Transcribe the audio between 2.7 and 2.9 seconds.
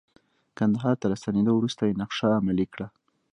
کړه.